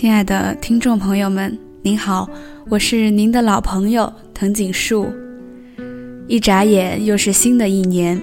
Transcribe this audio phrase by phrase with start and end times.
[0.00, 2.30] 亲爱的听众朋友们，您好，
[2.68, 5.12] 我是您的老朋友藤井树。
[6.28, 8.16] 一眨眼又是新的一年，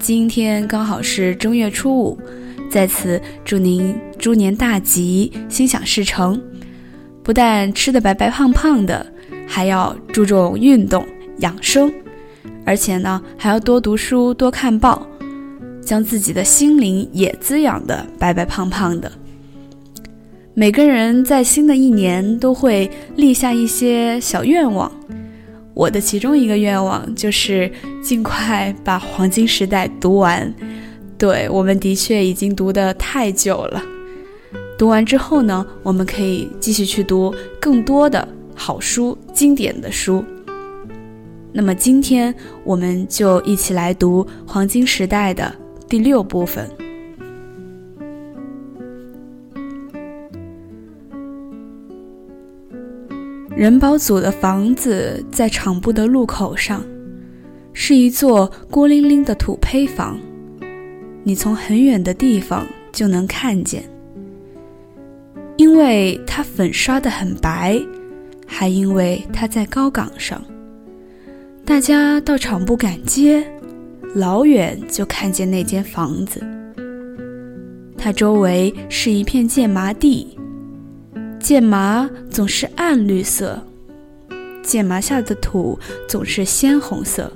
[0.00, 2.18] 今天刚好是正月初五，
[2.68, 6.42] 在此祝您猪年大吉，心想事成。
[7.22, 9.06] 不但吃的白白胖胖的，
[9.46, 11.06] 还要注重运动
[11.38, 11.92] 养生，
[12.66, 15.06] 而且呢还要多读书多看报，
[15.80, 19.12] 将自己的心灵也滋养的白白胖胖的。
[20.54, 24.92] 每个人在新的一年都会立下一些小愿望，
[25.72, 30.52] 我的其中一个愿望就是尽快把黄金时代读完。
[31.16, 33.82] 对我们的确已经读得太久了，
[34.76, 40.22] 读完之后呢，我们可以继续去读更多的好书、经典的书。
[41.50, 45.50] 那么今天我们就一起来读黄金时代的
[45.88, 46.68] 第六部分。
[53.54, 56.82] 人保组的房子在厂部的路口上，
[57.74, 60.18] 是一座孤零零的土坯房。
[61.22, 63.84] 你从很远的地方就能看见，
[65.58, 67.78] 因为它粉刷的很白，
[68.46, 70.42] 还因为它在高岗上。
[71.64, 73.46] 大家到厂部赶街，
[74.14, 76.42] 老远就看见那间房子。
[77.98, 80.36] 它周围是一片箭麻地。
[81.42, 83.60] 剑麻总是暗绿色，
[84.62, 85.76] 剑麻下的土
[86.08, 87.30] 总是鲜红色。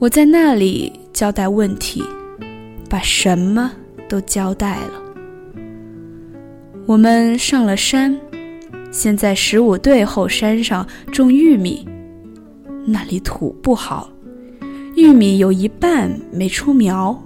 [0.00, 2.02] 我在那里交代问题，
[2.90, 3.70] 把什么
[4.08, 5.02] 都交代了。
[6.84, 8.18] 我们上了山，
[8.90, 11.86] 先在十五队后山上种玉米，
[12.84, 14.10] 那里土不好，
[14.96, 17.22] 玉米有一半没出苗，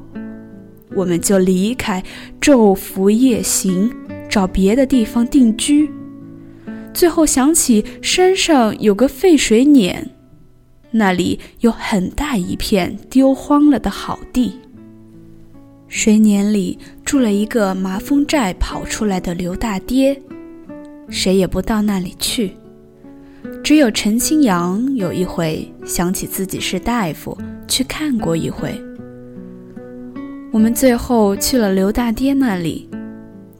[0.95, 2.05] 我们就离开，
[2.39, 3.91] 昼伏夜行。
[4.37, 5.91] 找别的地方定居，
[6.92, 10.11] 最后想起山上有个废水碾，
[10.91, 14.61] 那里有很大一片丢荒了的好地。
[15.89, 20.20] 水碾里住了一个麻风寨跑出来的刘大爹，
[21.08, 22.52] 谁也不到那里去，
[23.64, 28.79] 只有陈清扬有一回想起自己是大夫，去看过一回。
[30.52, 32.86] 我们最后去了刘大爹那里。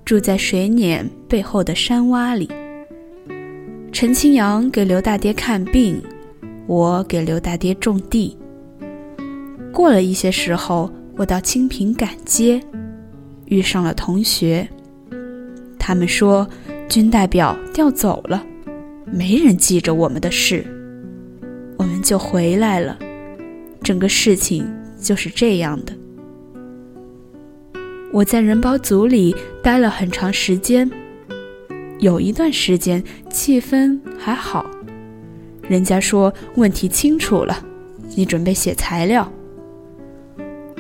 [0.07, 2.49] 住在水碾背后的山洼里。
[3.91, 6.01] 陈清扬给刘大爹看病，
[6.69, 8.39] 我给刘大爹种地。
[9.73, 12.63] 过了一些时候，我到清平赶街，
[13.47, 14.69] 遇上了同学。
[15.77, 16.49] 他们说
[16.89, 18.47] 军代表调走了，
[19.07, 20.65] 没人记着我们的事，
[21.77, 22.97] 我们就回来了。
[23.83, 25.93] 整个事情就是这样的。
[28.13, 30.91] 我在人保组里待了很长时间，
[31.99, 34.65] 有一段时间气氛还好，
[35.69, 37.63] 人家说问题清楚了，
[38.15, 39.31] 你准备写材料。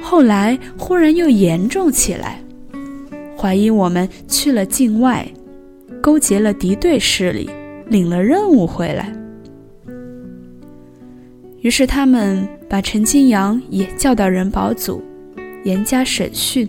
[0.00, 2.40] 后来忽然又严重起来，
[3.36, 5.28] 怀疑我们去了境外，
[6.00, 7.50] 勾结了敌对势力，
[7.88, 9.12] 领了任务回来。
[11.60, 15.02] 于是他们把陈金阳也叫到人保组，
[15.64, 16.66] 严加审讯。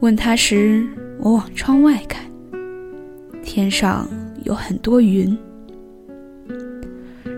[0.00, 0.82] 问他时，
[1.18, 2.22] 我往窗外看，
[3.42, 4.08] 天上
[4.44, 5.36] 有很多云。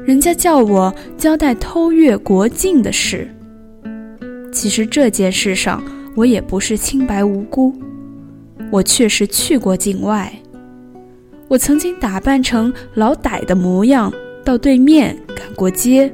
[0.07, 3.29] 人家叫我交代偷越国境的事。
[4.53, 5.83] 其实这件事上，
[6.15, 7.75] 我也不是清白无辜，
[8.71, 10.33] 我确实去过境外。
[11.49, 14.13] 我曾经打扮成老歹的模样，
[14.45, 16.11] 到对面赶过街。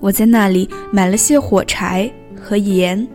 [0.00, 3.06] 我在那里买了些火柴和盐。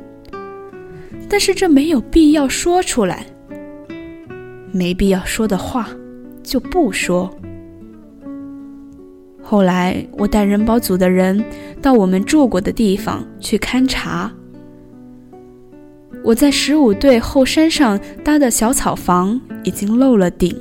[1.29, 3.25] 但是这没有必要说出来，
[4.71, 5.89] 没必要说的话
[6.43, 7.29] 就不说。
[9.41, 11.43] 后来我带人保组的人
[11.81, 14.31] 到我们住过的地方去勘察。
[16.23, 20.55] 我在十五队后山上搭的小草房已经漏了顶，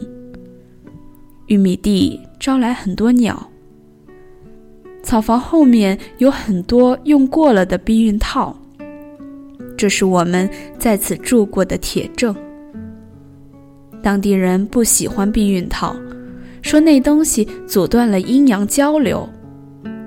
[1.47, 3.51] 玉米地招来很多鸟。
[5.03, 8.55] 草房后面有很多用过了的避孕套。
[9.77, 10.49] 这是我们
[10.79, 12.35] 在此住过的铁证。
[14.03, 15.97] 当地人不喜欢避孕套，
[16.63, 19.29] 说那东西阻断了阴阳交流，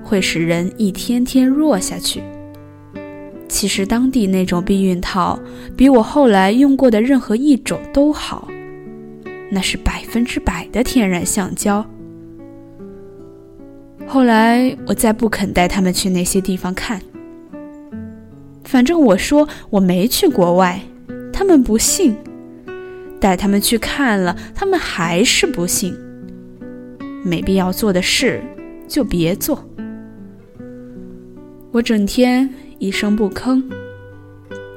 [0.03, 2.21] 会使人一天天弱下去。
[3.49, 5.39] 其实当地那种避孕套
[5.75, 8.47] 比我后来用过的任何一种都好，
[9.49, 11.85] 那是百分之百的天然橡胶。
[14.05, 17.01] 后来我再不肯带他们去那些地方看。
[18.67, 20.81] 反正我说我没去国外，
[21.31, 22.17] 他们不信，
[23.17, 25.95] 带他们去看了，他们还是不信。
[27.23, 28.41] 没必要做的事，
[28.85, 29.63] 就别做。
[31.71, 33.63] 我整天一声不吭，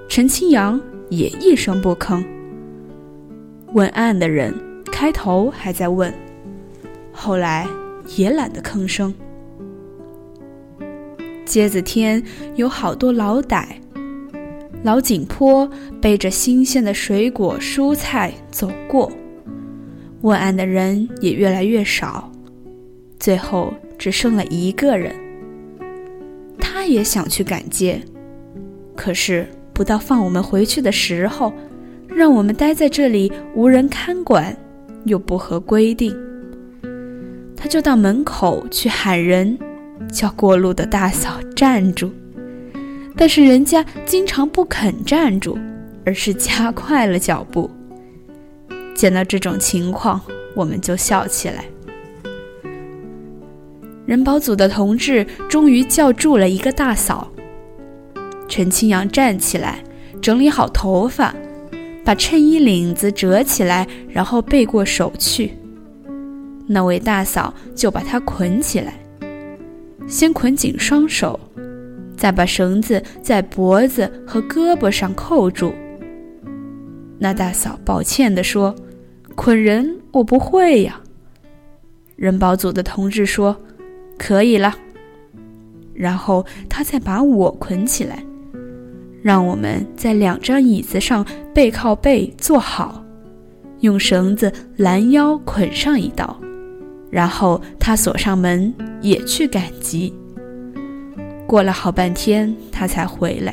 [0.09, 2.25] 陈清扬也一声不吭。
[3.73, 4.55] 问案的人
[4.93, 6.15] 开头还在问，
[7.11, 7.67] 后来
[8.17, 9.13] 也懒得吭声。
[11.51, 12.23] 街子天
[12.55, 13.65] 有好多老歹，
[14.85, 15.69] 老井坡
[16.01, 19.11] 背着新鲜的水果蔬菜走过，
[20.21, 22.31] 问案的人也越来越少，
[23.19, 25.13] 最后只剩了一个人。
[26.61, 28.01] 他也想去赶街，
[28.95, 31.53] 可是不到放我们回去的时候。
[32.07, 34.57] 让我们待在这里，无人看管，
[35.05, 36.15] 又不合规定。
[37.57, 39.57] 他就到门口去喊人，
[40.09, 42.13] 叫过路的大嫂站住。
[43.17, 45.59] 但是人家经常不肯站住，
[46.07, 47.71] 而是加快了脚步。
[48.95, 50.21] 见到这种情况，
[50.55, 51.65] 我们就笑起来。
[54.07, 57.31] 人保组的同志终于叫住了一个大嫂。
[58.49, 59.83] 陈清扬站起来，
[60.21, 61.35] 整理好头发。
[62.03, 65.53] 把衬衣领子折起来，然后背过手去。
[66.67, 68.95] 那位大嫂就把他捆起来，
[70.11, 71.39] 先捆紧双手，
[72.17, 75.73] 再把绳子在脖子和胳膊上扣住。
[77.19, 78.75] 那大嫂抱歉地说
[79.37, 81.01] ：“捆人我不会呀。”
[82.17, 83.57] 人保组的同志说
[84.19, 84.75] ：“可以了。”
[85.95, 88.25] 然后他再把我捆起来。
[89.23, 91.25] 让我们在两张椅子上
[91.55, 93.05] 背靠背坐好，
[93.81, 96.41] 用绳子拦腰捆上一道，
[97.11, 100.15] 然后他锁上门也去赶集。
[101.47, 103.53] 过了好半天，他才回来，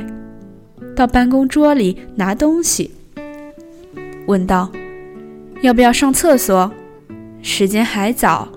[0.95, 2.91] 到办公桌里拿东西，
[4.27, 4.71] 问道
[5.61, 6.71] ：“要不要上厕所？
[7.41, 8.47] 时间还早，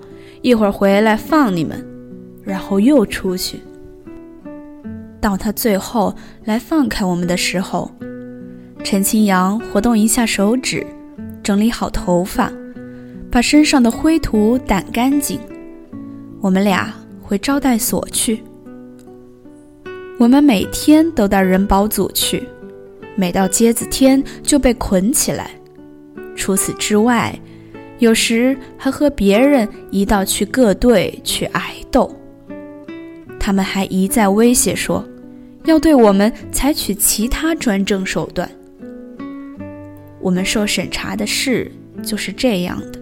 [0.41, 1.83] 一会儿回来放你们。”
[2.43, 3.59] 然后又出去。
[5.19, 6.15] 到他最后
[6.45, 7.91] 来放开我们的时候，
[8.83, 10.85] 陈清扬活动一下手指，
[11.43, 12.51] 整理好头发，
[13.31, 15.39] 把身上的灰土掸干净。
[16.41, 18.43] 我们俩回招待所去。
[20.19, 22.43] 我们每天都到人保组去，
[23.15, 25.49] 每到接子天就被捆起来。
[26.35, 27.33] 除此之外，
[27.99, 32.13] 有时还和别人一道去各队去挨斗。
[33.39, 35.03] 他们还一再威胁说。
[35.65, 38.49] 要对我们采取其他专政手段。
[40.19, 41.71] 我们受审查的事
[42.03, 43.00] 就是这样的。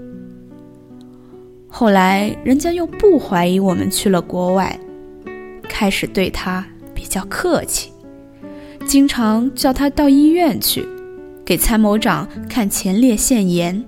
[1.70, 4.78] 后来人家又不怀疑我们去了国外，
[5.64, 7.92] 开始对他比较客气，
[8.86, 10.84] 经常叫他到医院去，
[11.46, 13.86] 给参谋长看前列腺炎。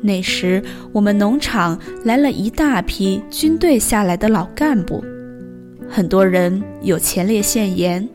[0.00, 0.62] 那时
[0.92, 5.04] 我们农场来了一大批军队下来的老干部。
[5.88, 8.08] 很多人有前列腺炎。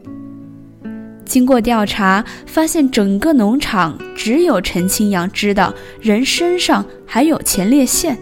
[1.31, 8.17] 经过调查，发现整个农场只有陈清扬知道人身上还有前列腺。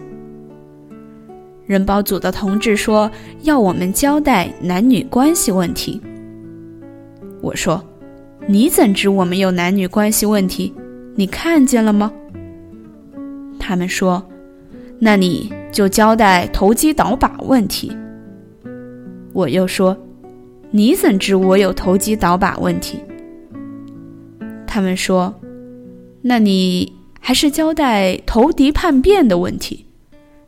[1.66, 3.10] 人保组的同志说
[3.42, 6.00] 要我们交代男女关系问题。
[7.40, 7.84] 我说
[8.46, 10.72] ：“你怎知我们有男女关系问题？
[11.16, 12.12] 你看见了吗？”
[13.58, 14.24] 他们说
[15.00, 17.90] ：“那你就交代投机倒把问题。”
[19.34, 19.96] 我又说
[20.70, 23.00] ：“你怎知我有投机倒把问题？”
[24.70, 25.34] 他们说
[26.22, 29.86] ：“那你还是交代投敌叛变的问题。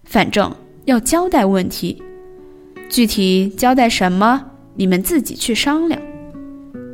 [0.04, 2.00] 反正要交代问题，
[2.88, 6.00] 具体交代什么，你们自己去商量。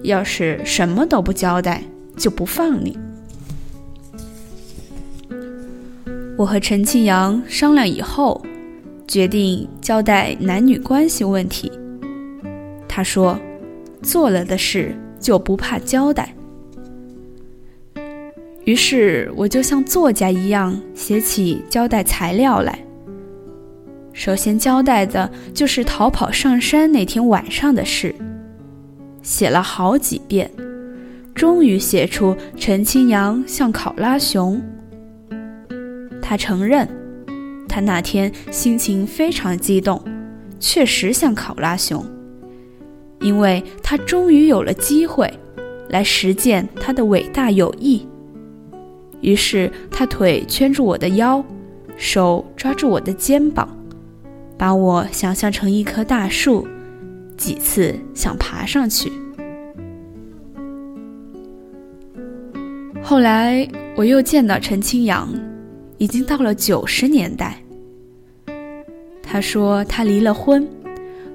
[0.02, 1.82] 要是什么都不交代，
[2.16, 2.97] 就不放你。”
[6.38, 8.42] 我和陈庆阳商量以后。
[9.11, 11.73] 决定交代男女关系问题。
[12.87, 13.40] 他说
[14.04, 16.30] ：“做了的事就不怕交代。”
[18.68, 22.78] 于是我就像作家一样写起交代材料来。
[24.12, 28.14] 首先交代的就是逃跑上山那天晚上的事，
[29.22, 30.50] 写了好几遍，
[31.34, 34.60] 终于写出陈清扬像考拉熊。
[36.20, 36.87] 他承认。
[37.66, 40.02] 他那天心情非常激动，
[40.60, 42.04] 确实像考拉熊，
[43.20, 45.32] 因为他终于有了机会
[45.88, 48.06] 来实践他的伟大友谊。
[49.20, 51.44] 于是他腿圈住我的腰，
[51.96, 53.68] 手抓住我的肩膀，
[54.56, 56.66] 把我想象成一棵大树，
[57.37, 59.10] 几次想爬上去。
[63.02, 65.28] 后来我又见到陈清扬，
[65.96, 67.56] 已经到了九十年代。
[69.22, 70.68] 他说他离了婚，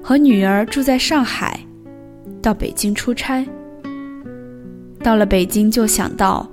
[0.02, 1.60] 和女儿住在上海，
[2.40, 3.46] 到北京出差。
[5.02, 6.48] 到了北京就想到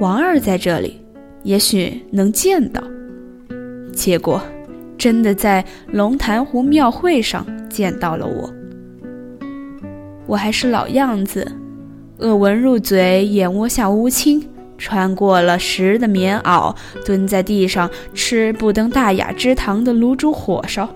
[0.00, 0.98] 王二在这里，
[1.42, 2.82] 也许能见到。
[3.92, 4.40] 结果
[4.96, 8.50] 真的在龙潭湖庙会上见到了我。
[10.26, 11.46] 我还是老样子，
[12.16, 14.42] 恶文入嘴，眼窝下乌青。
[14.78, 20.88] 穿过了湿的棉袄，蹲在地上吃不登大雅之堂的卤煮火烧。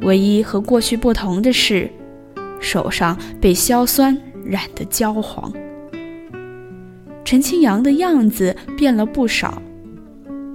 [0.00, 1.88] 唯一和过去不同的是，
[2.58, 5.52] 手上被硝酸染得焦黄。
[7.24, 9.60] 陈清扬的样子变了不少，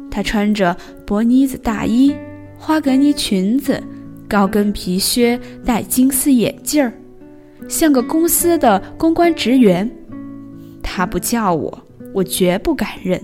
[0.10, 2.16] 他穿着薄呢子大衣、
[2.58, 3.82] 花格呢裙子、
[4.28, 6.94] 高跟皮靴，戴金丝眼镜儿，
[7.68, 9.90] 像个公司的公关职员。
[10.84, 11.84] 他不叫我，
[12.14, 13.20] 我绝不敢认。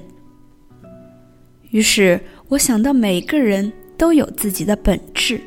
[1.72, 5.40] 于是我想到，每个人都有自己的本质，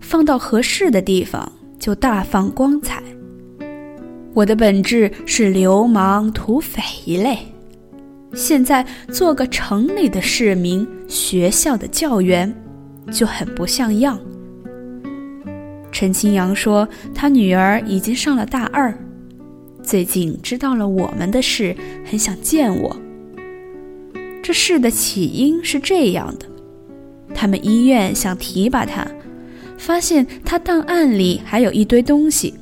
[0.00, 3.02] 放到合适的地方就大放光彩。
[4.34, 7.38] 我的本质是流氓土匪一类，
[8.34, 12.54] 现在做个城里的市民、学校的教员，
[13.12, 14.18] 就很不像样。
[15.90, 18.92] 陈清扬说，他女儿已经上了大二。
[19.82, 21.76] 最近知道了我们的事，
[22.08, 22.96] 很想见我。
[24.42, 26.46] 这事的起因是这样的：
[27.34, 29.06] 他们医院想提拔他，
[29.76, 32.54] 发现他档案里还有一堆东西。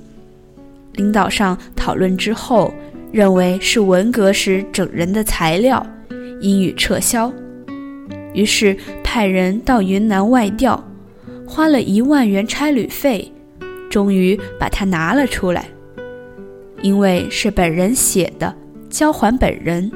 [0.94, 2.72] 领导上讨论之后，
[3.12, 5.84] 认为是文革时整人的材料，
[6.40, 7.32] 应予撤销。
[8.32, 10.82] 于是派人到云南外调，
[11.46, 13.32] 花了一万元差旅费，
[13.90, 15.66] 终于把它拿了出来。
[16.82, 18.54] 因为是本人写的，
[18.88, 19.90] 交还本人。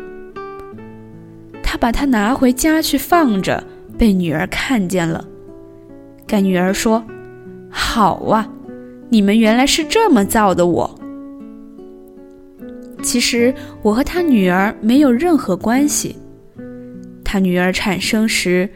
[1.62, 3.64] 他把它拿回家去放着，
[3.96, 5.24] 被女儿看见了。
[6.26, 7.04] 该女儿说
[7.70, 8.48] ：“好啊，
[9.08, 10.90] 你们原来是这么造的我。”
[13.02, 16.16] 其实我和他女儿没有任何关系。
[17.22, 18.68] 他女儿产生时，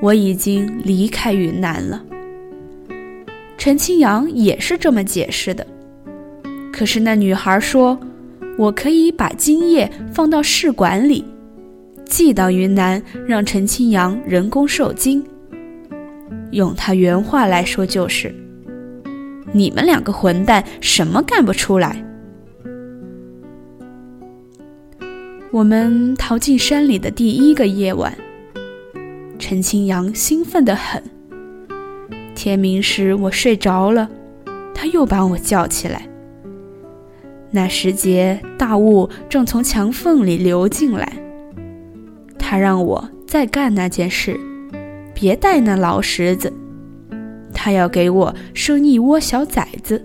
[0.00, 2.02] 我已经离开云南了。
[3.58, 5.66] 陈清扬也是这么解释的。
[6.72, 7.98] 可是那女孩说
[8.58, 11.24] ：“我可以把精液放到试管里，
[12.04, 15.24] 寄到云南，让陈清扬人工受精。”
[16.52, 18.34] 用他原话来说就是
[19.52, 22.02] ：“你们两个混蛋，什么干不出来？”
[25.52, 28.12] 我们逃进山里的第一个夜晚，
[29.38, 31.02] 陈清扬兴奋得很。
[32.34, 34.10] 天明时我睡着了，
[34.74, 36.06] 他又把我叫起来。
[37.50, 41.10] 那时节，大雾正从墙缝里流进来。
[42.38, 44.38] 他让我再干那件事，
[45.14, 46.52] 别带那老石子。
[47.58, 50.04] 他要给我生一窝小崽子，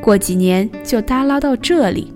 [0.00, 2.12] 过几年就耷拉到这里。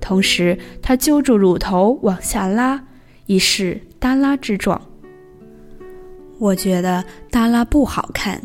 [0.00, 2.84] 同时，他揪住乳头往下拉，
[3.24, 4.80] 以示耷拉之状。
[6.38, 8.42] 我觉得耷拉不好看，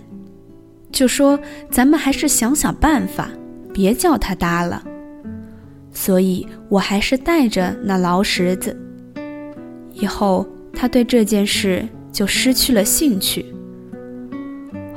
[0.89, 1.37] 就说
[1.69, 3.29] 咱们还是想想办法。
[3.73, 4.81] 别叫他耷了，
[5.91, 8.73] 所以我还是带着那劳什子。
[9.91, 13.45] 以后他对这件事就失去了兴趣。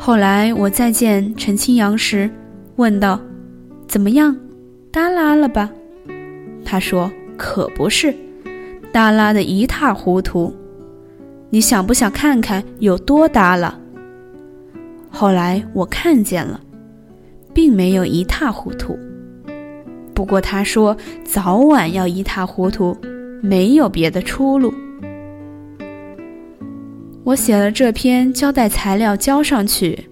[0.09, 2.31] 后来我再见陈清扬时，
[2.77, 3.21] 问道
[3.87, 4.35] ：“怎么样，
[4.91, 5.71] 耷拉了吧？”
[6.65, 8.17] 他说：“可不是，
[8.91, 10.57] 耷拉的一塌糊涂。
[11.51, 13.79] 你想不想看看有多耷拉？”
[15.13, 16.59] 后来我看见了。
[17.53, 18.99] 并没有一塌糊涂，
[20.15, 22.97] 不过他说早晚要一塌糊涂，
[23.43, 24.73] 没有别的出路。
[27.29, 30.09] 我写了这篇交代材料交上去，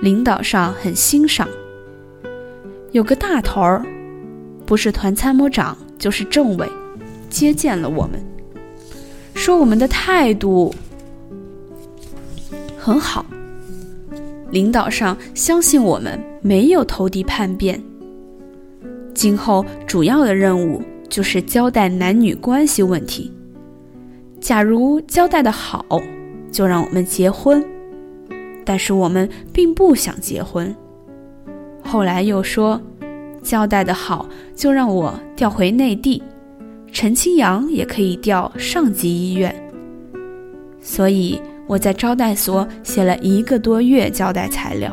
[0.00, 1.48] 领导上很欣赏。
[2.92, 3.84] 有个大头儿，
[4.64, 6.68] 不是团参谋长就是政委，
[7.28, 8.24] 接见了我们，
[9.34, 10.72] 说我们的态度
[12.78, 13.26] 很好。
[14.50, 17.82] 领导上相信我们没有投敌叛变。
[19.12, 23.32] 今后主要的任务就是交代男女关系问题。
[24.40, 26.00] 假如交代的好，
[26.52, 27.64] 就让我们结婚。
[28.64, 30.72] 但是我们并不想结婚。
[31.82, 32.80] 后来又说，
[33.42, 36.22] 交代的好，就让我调回内地，
[36.92, 39.52] 陈清扬也可以调上级医院。
[40.80, 41.40] 所以。
[41.68, 44.92] 我在招待所写了一个多月交代材料，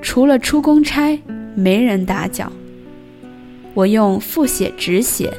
[0.00, 1.18] 除了出公差，
[1.56, 2.52] 没人打搅。
[3.72, 5.32] 我用复写、直写，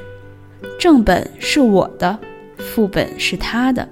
[0.78, 2.20] 正本是我的，
[2.58, 3.88] 副本是他的，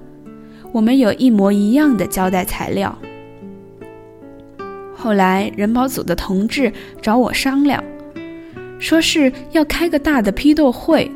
[0.74, 2.98] 我们有一模一样的交代材料。
[4.92, 7.80] 后来人保组的同志找我商量，
[8.80, 11.08] 说是要开个大的批斗会，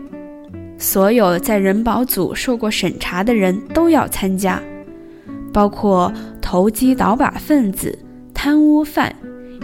[0.76, 4.62] 所有在人保组受过审查的人都要参加，
[5.52, 7.98] 包括投机倒把分子、
[8.32, 9.12] 贪污犯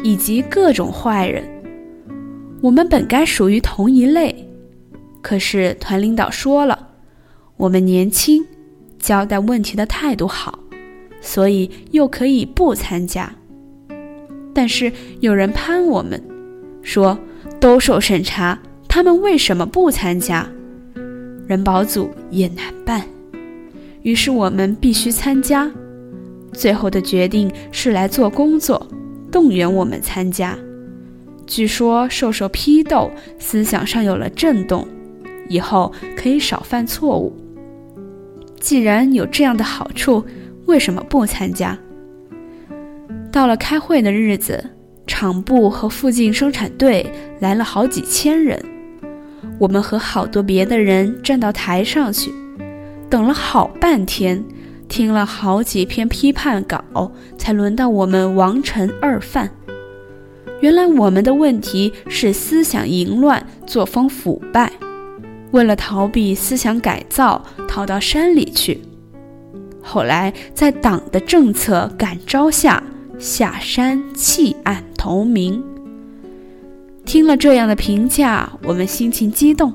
[0.02, 1.44] 以及各种坏人。
[2.60, 4.48] 我们本该属于同一类，
[5.22, 6.88] 可是团领导说了，
[7.56, 8.44] 我们年轻，
[9.04, 10.58] 交代问题的态度好，
[11.20, 13.30] 所以又可以不参加。
[14.54, 16.18] 但是有人攀我们，
[16.82, 17.18] 说
[17.60, 18.58] 都受审查，
[18.88, 20.48] 他们为什么不参加？
[21.46, 23.04] 人保组也难办，
[24.00, 25.70] 于是我们必须参加。
[26.54, 28.88] 最后的决定是来做工作，
[29.30, 30.56] 动员我们参加。
[31.46, 34.88] 据说受受批斗，思想上有了震动，
[35.50, 37.36] 以后可以少犯错误。
[38.64, 40.24] 既然有这样的好处，
[40.64, 41.78] 为什么不参加？
[43.30, 44.70] 到了开会的日子，
[45.06, 48.58] 厂部和附近生产队来了好几千人，
[49.58, 52.32] 我们和好多别的人站到台上去，
[53.10, 54.42] 等了好半天，
[54.88, 59.50] 听了好几篇批判稿，才轮到我们王陈二犯。
[60.62, 64.72] 原来我们的问题是思想淫乱、作风腐败，
[65.54, 68.80] 为了逃避思想改造，逃到山里去。
[69.80, 72.82] 后来在党的政策感召下，
[73.20, 75.62] 下山弃暗投明。
[77.04, 79.72] 听了这样的评价，我们心情激动，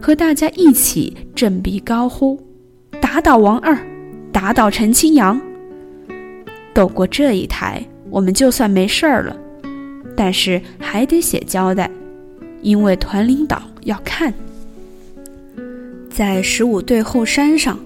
[0.00, 2.40] 和大家一起振臂高呼
[3.02, 3.76] ：“打倒王二，
[4.30, 5.40] 打倒陈清扬！”
[6.72, 9.36] 斗过这一台，我们就算没事儿了。
[10.16, 11.90] 但是还得写交代，
[12.62, 14.32] 因为团领导要看。
[16.20, 17.80] 在十五队后山上，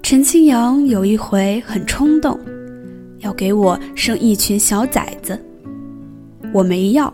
[0.00, 2.38] 陈清扬有一回很冲动，
[3.18, 5.36] 要给我生一群小崽子，
[6.52, 7.12] 我没要。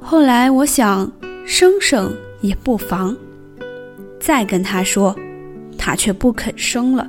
[0.00, 1.08] 后来我想
[1.46, 3.16] 生生也不妨，
[4.18, 5.14] 再跟他说，
[5.78, 7.08] 他却不肯生了，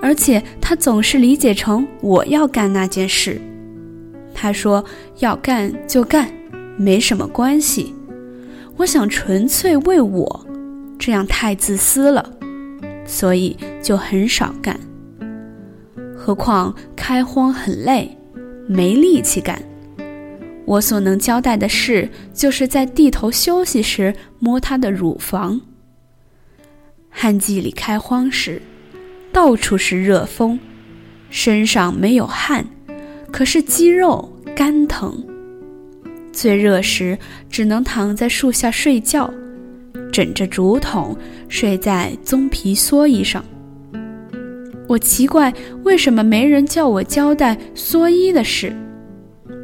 [0.00, 3.40] 而且他总是理解成我要干那件事。
[4.32, 4.84] 他说
[5.18, 6.32] ：“要干就干，
[6.76, 7.92] 没什么关系。
[8.76, 10.46] 我想纯粹为我，
[11.00, 12.30] 这样太自私了，
[13.04, 14.78] 所以就很少干。
[16.14, 18.16] 何况开荒很累，
[18.68, 19.60] 没力气干。
[20.66, 25.60] 我所能交代的事，就是在地头休息时摸他的乳房。
[27.08, 28.62] 旱季里开荒时，
[29.32, 30.60] 到处是热风，
[31.30, 32.66] 身上没有汗。”
[33.32, 35.24] 可是肌肉干疼，
[36.32, 37.16] 最热时
[37.48, 39.32] 只能躺在树下睡觉，
[40.12, 41.16] 枕着竹筒
[41.48, 43.44] 睡在棕皮蓑衣上。
[44.88, 45.52] 我奇怪
[45.84, 48.72] 为什么没人叫我交代蓑衣的事，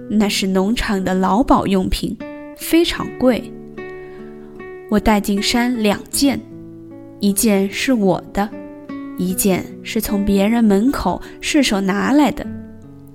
[0.08, 2.16] 那是农场的劳保用品，
[2.56, 3.42] 非常贵。
[4.88, 6.40] 我带进山两件，
[7.18, 8.48] 一件是我的，
[9.18, 12.46] 一件是从别人门口顺手拿来的。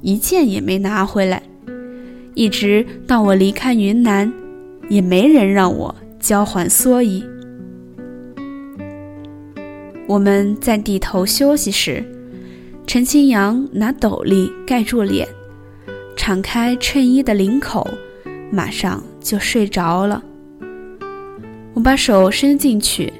[0.02, 1.42] 一件也没拿回来，
[2.34, 4.30] 一直到我离开云南，
[4.90, 7.26] 也没人让我交还蓑衣。
[10.08, 12.04] 我们在地头休息时，
[12.86, 15.28] 陈清扬拿斗笠盖住脸，
[16.16, 17.88] 敞开衬衣的领口，
[18.52, 20.24] 马上就睡着了。
[21.74, 23.12] 我把手伸进去，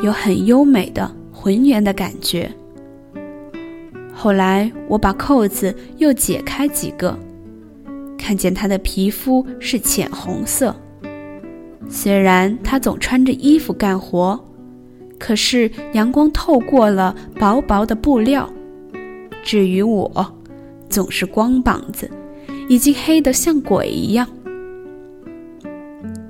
[0.00, 2.50] 有很优美的浑圆的感觉。
[4.12, 7.18] 后来我把扣子又解开几个，
[8.16, 10.74] 看见他的皮肤是浅红色。
[11.88, 14.38] 虽然他总穿着衣服干活，
[15.18, 18.50] 可是阳光透过了薄薄的布料。
[19.42, 20.34] 至于我，
[20.88, 22.10] 总是光膀子，
[22.68, 24.26] 已经黑得像鬼一样。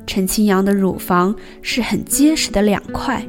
[0.07, 3.27] 陈清扬的乳房是很结实的两块，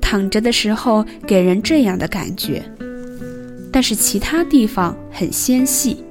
[0.00, 2.62] 躺着的时候给人这样的感觉。
[3.72, 6.04] 但是其他地方很纤细。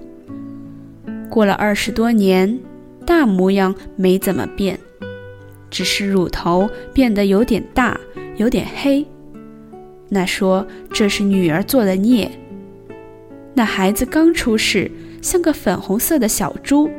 [1.30, 2.58] 过了二十多年，
[3.06, 4.80] 大模样没怎么变，
[5.70, 8.00] 只是乳头变得有点大，
[8.38, 9.06] 有点黑。
[10.10, 12.30] 那说这是女儿做的孽。
[13.54, 14.90] 那孩子刚出世，
[15.22, 16.90] 像个粉红色的小猪，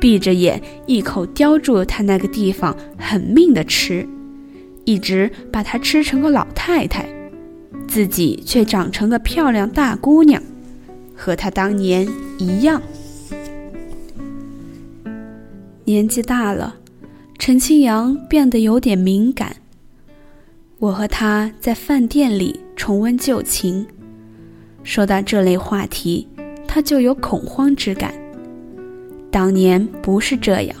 [0.00, 4.06] 闭着眼一口叼住他那个地方，狠命的吃，
[4.84, 7.08] 一直把它吃成个老太太。
[7.88, 10.40] 自己却长成个漂亮大姑娘，
[11.16, 12.06] 和她当年
[12.38, 12.80] 一样。
[15.84, 16.76] 年纪大了，
[17.40, 19.56] 陈清扬变得有点敏感。
[20.78, 23.86] 我和他在饭店里重温旧情，
[24.82, 26.28] 说到这类话题，
[26.68, 28.12] 他就有恐慌之感。
[29.30, 30.76] 当年不是这样。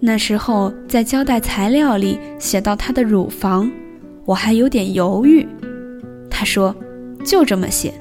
[0.00, 3.70] 那时候在交代材料里写到他的乳房，
[4.24, 5.46] 我还有点犹豫。
[6.30, 6.74] 他说
[7.26, 7.92] ：“就这么写。”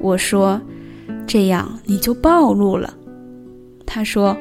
[0.00, 0.58] 我说
[1.28, 2.94] ：“这样你就暴露了。”
[3.84, 4.34] 他说：“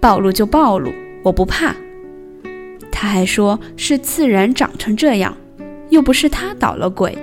[0.00, 0.92] 暴露就暴露，
[1.24, 1.74] 我不怕。”
[2.92, 5.36] 他还说是自然长成这样，
[5.90, 7.18] 又不是他捣了鬼。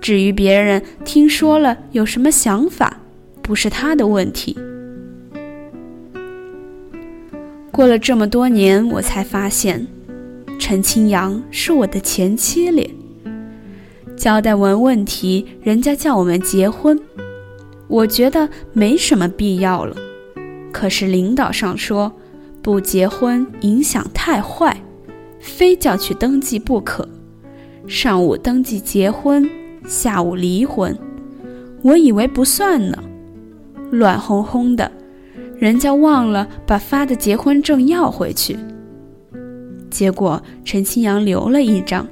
[0.00, 2.98] 至于别人听说了有什么想法，
[3.40, 4.58] 不是他的问题。
[7.70, 9.86] 过了这么多年，我才发现，
[10.58, 12.90] 陈清扬是我的前妻咧。
[14.16, 17.00] 交代完问题，人家叫我们结婚，
[17.88, 19.96] 我觉得没什么必要了。
[20.72, 22.12] 可是领导上说，
[22.62, 24.76] 不结婚影响太坏，
[25.40, 27.06] 非叫去登记不可。
[27.88, 29.50] 上午登记结婚，
[29.84, 30.96] 下午离婚，
[31.82, 32.96] 我以为不算呢，
[33.90, 34.90] 乱哄哄的。
[35.58, 38.56] 人家忘了把发的结婚证要回去，
[39.90, 42.06] 结果陈清扬留了一张。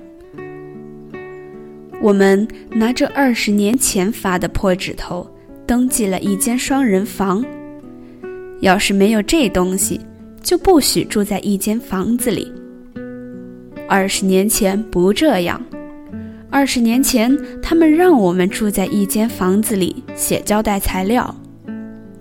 [2.02, 5.28] 我们拿着二十年前发的破纸头
[5.66, 7.44] 登记了一间双人房。
[8.60, 10.00] 要是没有这东西，
[10.42, 12.52] 就不许住在一间房子里。
[13.88, 15.60] 二十年前不这样，
[16.50, 21.34] 二十年前他们让我们住在一间房子里写交代材料。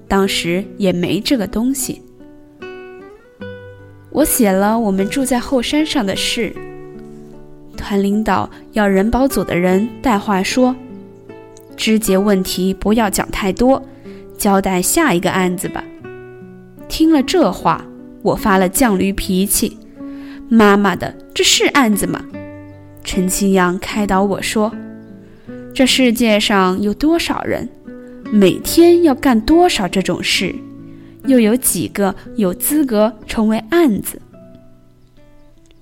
[0.07, 2.01] 当时也没这个东西。
[4.09, 6.51] 我写了我们住在后山上的事。
[7.77, 10.75] 团领导要人保组的人带话说
[11.77, 13.81] ：“枝节问题不要讲太多，
[14.37, 15.83] 交代下一个案子吧。”
[16.89, 17.85] 听了这话，
[18.21, 19.77] 我发了犟驴脾气
[20.49, 22.25] ：“妈妈的，这是案子吗？”
[23.03, 24.71] 陈清扬开导我说
[25.73, 27.69] ：“这世界上有多少人？”
[28.31, 30.53] 每天要干多少这种事，
[31.25, 34.21] 又有几个有资格成为案子？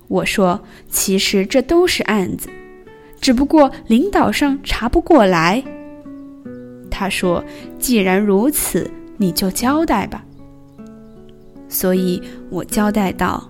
[0.08, 2.47] 我说，其实这都是案子，
[3.19, 5.62] 只不过领导上查不过来。
[6.89, 7.43] 他说
[7.78, 10.23] ：“既然如此，你就交代吧。”
[11.69, 13.49] 所以我交代道：“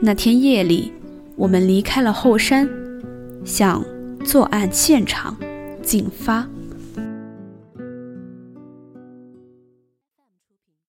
[0.00, 0.92] 那天夜里，
[1.36, 2.68] 我们离开了后山，
[3.44, 3.84] 向
[4.24, 5.36] 作案现场
[5.82, 6.46] 进发。”